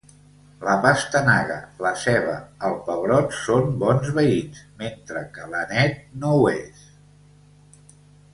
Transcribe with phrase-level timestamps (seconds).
[0.67, 2.33] La pastanaga, la ceba,
[2.69, 6.83] el pebrot són bons veïns, mentre que l'anet no ho és.